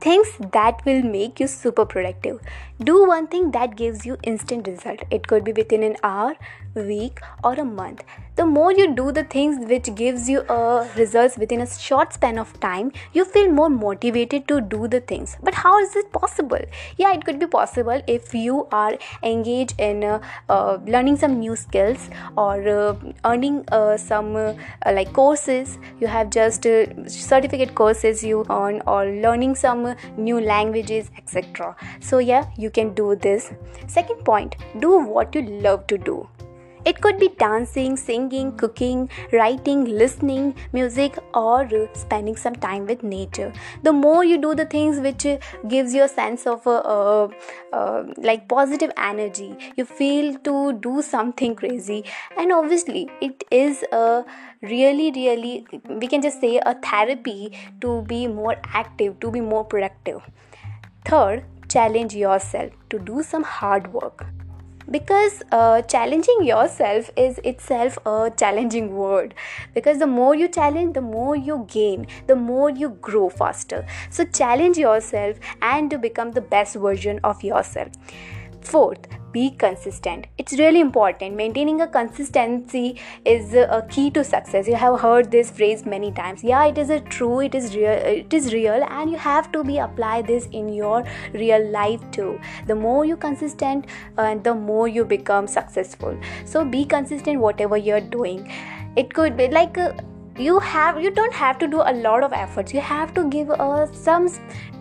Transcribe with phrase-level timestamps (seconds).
[0.00, 2.40] things that will make you super productive
[2.82, 5.00] do one thing that gives you instant result.
[5.10, 6.36] It could be within an hour
[6.74, 8.04] week or a month.
[8.36, 12.38] The more you do the things which gives you a results within a short span
[12.38, 15.36] of time you feel more motivated to do the things.
[15.42, 16.60] But how is it possible?
[16.96, 21.56] Yeah it could be possible if you are engaged in uh, uh, learning some new
[21.56, 24.54] skills or uh, earning uh, some uh,
[24.86, 25.78] like courses.
[26.00, 32.18] You have just uh, certificate courses you earn or learning some new languages etc so
[32.18, 33.52] yeah you can do this
[33.86, 36.28] second point do what you love to do
[36.84, 43.52] it could be dancing, singing, cooking, writing, listening, music, or spending some time with nature.
[43.82, 45.26] The more you do the things which
[45.68, 47.28] gives you a sense of uh, uh,
[47.72, 52.04] uh, like positive energy, you feel to do something crazy,
[52.36, 54.24] and obviously it is a
[54.62, 59.64] really, really we can just say a therapy to be more active, to be more
[59.64, 60.22] productive.
[61.04, 64.26] Third, challenge yourself to do some hard work.
[64.90, 69.34] Because uh, challenging yourself is itself a challenging word.
[69.74, 73.86] Because the more you challenge the more you gain the more you grow faster.
[74.08, 77.88] So challenge yourself and to become the best version of yourself
[78.70, 80.26] fourth be consistent.
[80.38, 81.36] It's really important.
[81.36, 84.66] Maintaining a consistency is a key to success.
[84.66, 86.42] You have heard this phrase many times.
[86.42, 89.64] Yeah it is a true it is real it is real and you have to
[89.64, 92.40] be apply this in your real life too.
[92.66, 96.18] The more you consistent and uh, the more you become successful.
[96.44, 98.50] So be consistent whatever you're doing.
[98.96, 99.92] It could be like uh,
[100.38, 102.72] you have you don't have to do a lot of efforts.
[102.72, 104.28] You have to give uh, some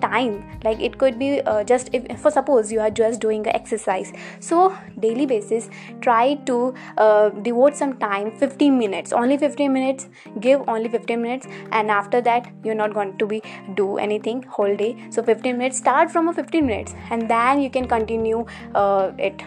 [0.02, 0.59] time.
[0.63, 4.13] Like it could be uh, just if for suppose you are just doing an exercise.
[4.39, 5.69] So daily basis
[6.02, 9.11] try to uh, devote some time 15 minutes.
[9.11, 10.08] Only 15 minutes.
[10.39, 11.47] Give only 15 minutes.
[11.72, 13.41] And after that you're not going to be
[13.73, 14.95] do anything whole day.
[15.09, 15.78] So 15 minutes.
[15.78, 16.94] Start from a 15 minutes.
[17.09, 19.41] And then you can continue uh, it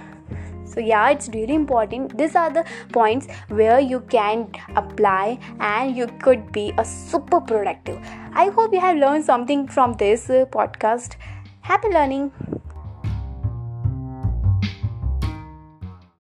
[0.73, 2.17] so yeah it's really important.
[2.17, 7.99] These are the points where you can apply and you could be a super productive.
[8.33, 11.17] I hope you have learned something from this uh, podcast.
[11.63, 12.33] Happy learning